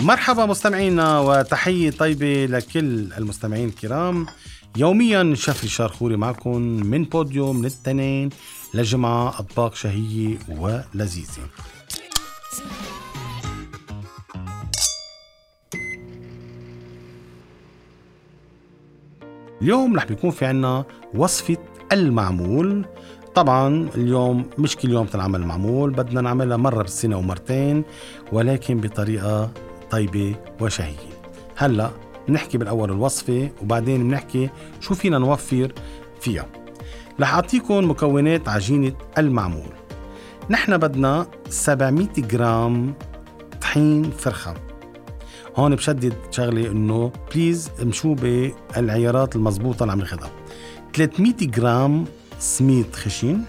[0.00, 4.26] مرحبا مستمعينا وتحية طيبة لكل المستمعين الكرام.
[4.76, 8.30] يوميا شفري شارخوري معكم من بوديوم من التنين
[8.74, 11.48] لجمعة أطباق شهية ولذيذة.
[19.62, 21.56] اليوم رح بيكون في عنا وصفة
[21.92, 22.84] المعمول
[23.40, 27.84] طبعا اليوم مش كل يوم تنعمل معمول بدنا نعملها مرة بالسنة ومرتين
[28.32, 29.50] ولكن بطريقة
[29.90, 31.22] طيبة وشهية.
[31.56, 31.90] هلأ
[32.28, 35.72] بنحكي بالأول الوصفة وبعدين بنحكي شو فينا نوفر
[36.20, 36.46] فيها.
[37.20, 39.72] رح أعطيكم مكونات عجينة المعمول.
[40.50, 42.94] نحن بدنا 700 جرام
[43.60, 44.54] طحين فرخة.
[45.56, 50.30] هون بشدد شغلة إنه please امشوا بالعيارات المضبوطة اللي عم ناخذها
[50.94, 52.04] 300 جرام
[52.40, 53.42] سميد خشن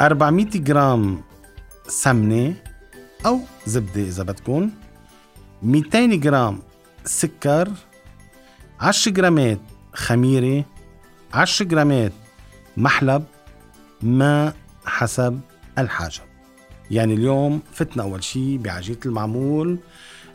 [0.00, 1.20] 400 جرام
[1.86, 2.54] سمنة
[3.26, 4.70] أو زبدة إذا بدكم
[5.62, 6.58] 200 جرام
[7.04, 7.68] سكر
[8.80, 9.58] 10 جرامات
[9.94, 10.64] خميرة
[11.34, 12.12] 10 جرامات
[12.76, 13.24] محلب
[14.02, 15.40] ماء حسب
[15.78, 16.20] الحاجة.
[16.90, 19.78] يعني اليوم فتنا أول شيء بعجينة المعمول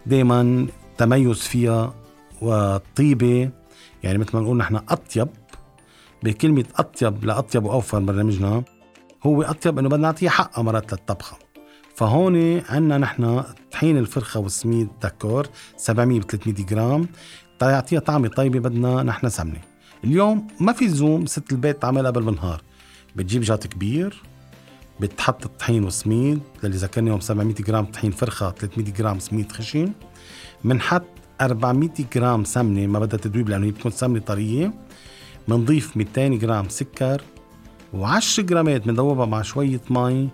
[0.06, 1.94] دايما تميز فيها
[2.42, 3.50] وطيبة.
[4.04, 5.28] يعني مثل ما نقول نحن أطيب.
[6.24, 8.64] بكلمة أطيب لأطيب وأوفر برنامجنا
[9.24, 11.38] هو أطيب إنه بدنا نعطيه حقها مرات للطبخة.
[11.96, 17.08] فهون عندنا نحن طحين الفرخة والسميد دكور 700 ب 300 جرام
[17.60, 19.62] تيعطيها طعمة طيبة بدنا نحن سمنة.
[20.04, 22.62] اليوم ما في زوم ست البيت تعملها قبل بالنهار.
[23.16, 24.22] بتجيب جات كبير
[25.00, 29.92] بتحط الطحين والسميد اللي ذكرناهم 700 جرام طحين فرخة 300 جرام سميد خشن.
[30.64, 31.06] بنحط
[31.42, 34.74] 400 جرام سمنة ما بدها تدويب لأنه هي بتكون سمنة طرية.
[35.48, 37.22] بنضيف 200 جرام سكر
[37.94, 40.30] و10 جرامات بندوبها مع شوية مي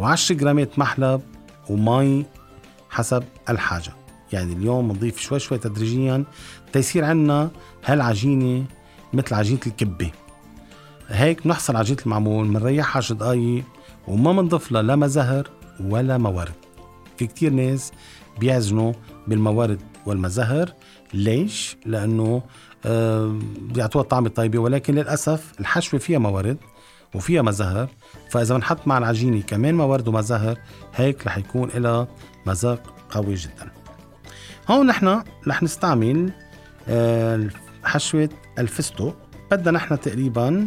[0.00, 1.20] و10 جرامات محلب
[1.70, 2.24] ومي
[2.90, 3.92] حسب الحاجة.
[4.32, 6.24] يعني اليوم بنضيف شوي شوي تدريجيا.
[6.72, 7.50] تيصير عنا
[7.84, 8.64] هالعجينة
[9.12, 10.10] مثل عجينة الكبة.
[11.08, 13.64] هيك بنحصل عجينة المعمول بنريحها 10 دقايق
[14.08, 16.54] وما بنضيف لها لا مزهر ولا موارد.
[17.16, 17.92] في كتير ناس
[18.40, 18.92] بيعزنوا
[19.28, 20.72] بالموارد والمزهر.
[21.14, 22.42] ليش؟ لأنه
[23.60, 26.56] بيعطوها طعمة طيبة ولكن للأسف الحشوة فيها موارد
[27.14, 27.88] وفيها مزهر.
[28.30, 30.58] فإذا بنحط مع العجينة كمان موارد ومزهر
[30.94, 32.08] هيك رح يكون لها
[32.46, 33.70] مذاق قوي جدا.
[34.68, 36.32] هون نحن رح نستعمل
[36.88, 37.48] آه
[37.84, 38.28] حشوة
[38.58, 39.16] الفستق.
[39.50, 40.66] بدنا نحن تقريبا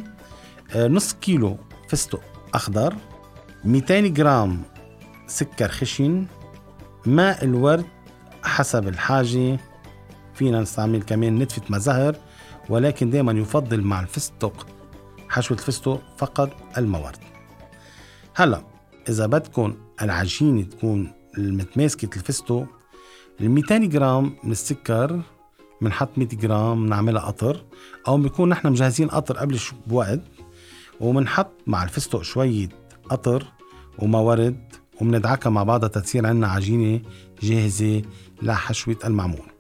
[0.75, 1.57] آه نص كيلو
[1.89, 2.21] فستق
[2.53, 2.94] أخضر
[3.65, 4.61] 200 جرام
[5.27, 6.25] سكر خشن
[7.05, 7.85] ماء الورد
[8.44, 9.59] حسب الحاجة.
[10.34, 12.16] فينا نستعمل كمان نتفة مزهر
[12.70, 14.68] ولكن دائما يفضل مع الفستق.
[15.30, 17.20] حشوة الفستق فقط الموارد.
[18.36, 18.64] هلا
[19.09, 22.66] إذا بدكم العجينة تكون متماسكة الفستق
[23.42, 25.22] ال 200 جرام من السكر
[25.81, 27.66] بنحط 100 جرام بنعملها قطر
[28.08, 30.22] أو بنكون نحن مجهزين قطر قبل بوقت
[31.00, 32.70] وبنحط مع الفستق شوية
[33.10, 33.46] قطر
[34.00, 37.02] وموارد وبندعكها مع بعضها تصير عنا عجينة
[37.42, 38.02] جاهزة
[38.42, 39.54] لحشوة المعمول.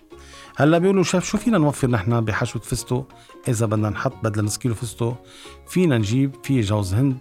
[0.55, 3.07] هلأ بيقولوا شاف شو فينا نوفر نحن بحشوة فستق
[3.47, 5.23] إذا بدنا نحط بدل نص كيلو فستق
[5.67, 7.17] فينا نجيب فيه جوز هند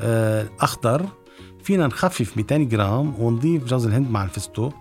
[0.00, 1.06] آه أخضر
[1.62, 4.72] فينا نخفف 200 جرام ونضيف جوز الهند مع الفستق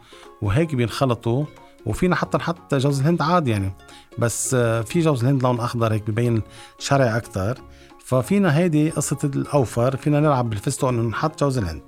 [0.42, 1.46] وهيك بينخلطوا
[1.86, 3.74] وفينا حتى نحط جوز الهند عادي يعني.
[4.18, 6.42] بس آه في جوز الهند لون أخضر هيك ببين
[6.80, 7.58] شرعي أكتر.
[8.06, 11.82] ففينا هيدي قصة الأوفر فينا نلعب بالفستق إنه نحط جوز الهند.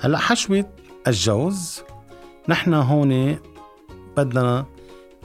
[0.00, 0.64] هلا حشوة
[1.06, 1.82] الجوز
[2.48, 3.36] نحن هون
[4.16, 4.66] بدنا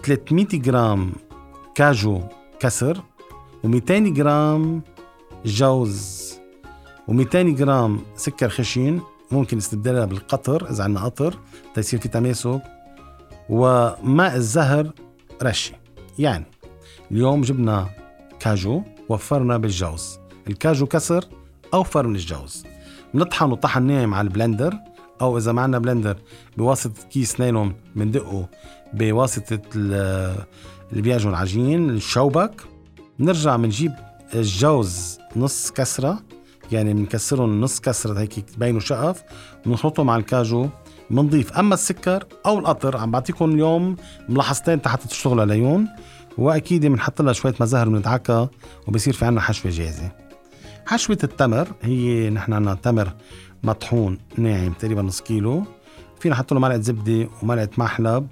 [0.03, 1.11] 300 جرام
[1.75, 2.21] كاجو
[2.59, 3.01] كسر
[3.65, 4.81] و200 جرام
[5.45, 6.33] جوز
[7.11, 9.01] و200 جرام سكر خشن
[9.31, 11.39] ممكن نستبدلها بالقطر إذا عندنا قطر
[11.75, 12.61] تيصير في تماسك
[13.49, 14.91] وماء الزهر
[15.43, 15.75] رشة
[16.19, 16.45] يعني
[17.11, 17.89] اليوم جبنا
[18.39, 20.19] كاجو وفرنا بالجوز.
[20.47, 21.25] الكاجو كسر
[21.73, 22.65] اوفر من الجوز.
[23.13, 24.73] بنطحنه طحن ناعم على ال blender
[25.21, 26.17] أو إذا ما عندنا blender
[26.57, 28.49] بواسطة كيس نايلون بندقه
[28.93, 30.45] بواسطة اللي
[30.91, 32.61] بيعجن العجين الشوبك.
[33.19, 33.91] بنرجع بنجيب
[34.35, 36.19] الجوز نص كسرة
[36.71, 39.23] يعني بنكسرهم نص كسرة هيك تبينوا شقف
[39.65, 40.69] بنخلطه مع الكاجو
[41.09, 42.97] بنضيف أما السكر أو القطر.
[42.97, 43.95] عم بعطيكم اليوم
[44.29, 45.87] ملاحظتين حتى تشتغلوا عليهم
[46.37, 48.49] وأكيد بنحط لها شوية مزهر بندعكها
[48.87, 50.11] وبصير في عنا حشوة جاهزة.
[50.85, 53.13] حشوة التمر هي نحن عنا تمر
[53.63, 55.63] مطحون ناعم تقريبا نص كيلو.
[56.19, 58.27] فينا نحط له معلقة زبدة ومعلقة محلب.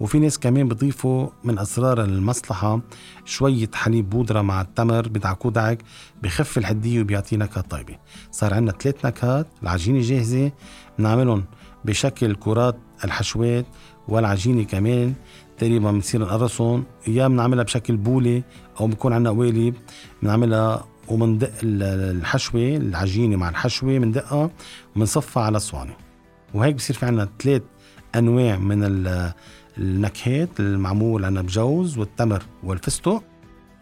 [0.00, 2.80] وفي ناس كمان بضيفوا من أسرار المصلحة
[3.24, 5.78] شوية حليب بودرة مع التمر بدعكوه دعك
[6.22, 7.96] بخف الحدية وبيعطي نكهه طيبة.
[8.30, 10.52] صار عندنا ثلاث نكهات العجينة جاهزة
[10.98, 11.44] بنعملهم
[11.84, 13.66] بشكل كرات الحشوات
[14.08, 15.14] والعجينة كمان
[15.58, 16.84] تقريبا بنصير نقرصهم.
[17.08, 18.42] يا بنعملها بشكل بولي
[18.80, 19.74] أو بكون عندنا قوالب
[20.22, 24.50] بنعملها ومندق الحشوة العجينة مع الحشوة بندقها
[24.96, 25.92] وبنصفها على صواني
[26.54, 27.62] وهيك بصير في عندنا ثلاث
[28.14, 28.82] أنواع من
[29.78, 33.22] النكهات المعمول عنا بجوز والتمر والفستق.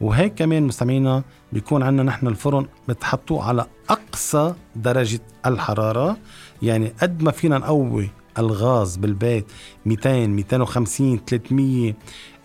[0.01, 1.23] وهيك كمان مستمعينا
[1.53, 6.17] بيكون عندنا نحن الفرن بتحطوه على أقصى درجة الحرارة.
[6.63, 9.47] يعني قد ما فينا نقوي الغاز بالبيت
[9.87, 11.95] 200 250 300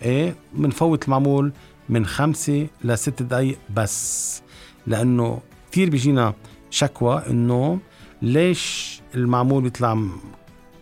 [0.02, 1.52] إيه بنفوت المعمول
[1.88, 4.42] من خمسة لست دقايق بس.
[4.86, 5.40] لأنه
[5.72, 6.34] كثير بيجينا
[6.70, 7.78] شكوى إنه
[8.22, 9.98] ليش المعمول بيطلع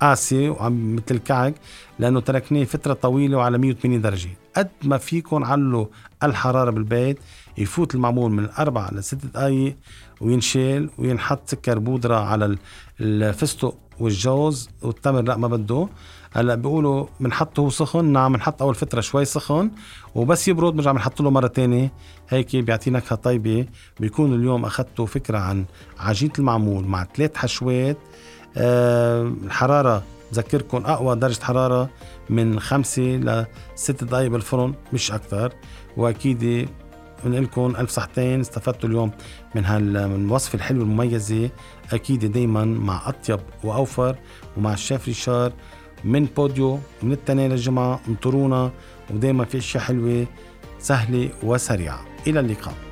[0.00, 1.54] قاسي وعم مثل الكعك
[1.98, 4.28] لأنه تركناه فترة طويلة وعلى 180 درجة.
[4.56, 5.86] قد ما فيكم علوا
[6.22, 7.18] الحرارة بالبيت
[7.58, 9.76] يفوت المعمول من أربع لست دقايق
[10.20, 12.56] وينشال وينحط سكر بودرة على
[13.00, 15.88] الفستق والجوز والتمر لا ما بده.
[16.34, 18.04] هلا بيقولوا بنحطه سخن.
[18.04, 19.70] نعم بنحط أول فترة شوي سخن
[20.14, 21.92] وبس يبرد بنرجع بنحط له مرة تانية.
[22.28, 23.66] هيك بيعطي نكهه طيبه
[24.00, 25.64] بيكون اليوم اخذتوا فكرة عن
[25.98, 27.96] عجينة المعمول مع ثلاث حشوات.
[28.56, 30.02] أه الحرارة
[30.32, 31.90] بذكركم أقوى درجة حرارة
[32.30, 33.02] من خمسة
[33.74, 35.52] لست دقائق بالفرن مش أكثر.
[35.96, 36.68] وأكيد
[37.24, 38.40] بنقول لكم ألف صحتين.
[38.40, 39.10] استفدتوا اليوم
[39.54, 41.50] من هالوصفه الحلوة المميزة.
[41.92, 44.16] أكيد دائما مع أطيب وأوفر.
[44.56, 45.52] ومع الشيف ريشار
[46.04, 48.70] من بوديو من التنين للجمعه انطرونا
[49.10, 50.26] ودائما في أشياء حلوة
[50.78, 52.00] سهلة وسريعة.
[52.26, 52.91] إلى اللقاء.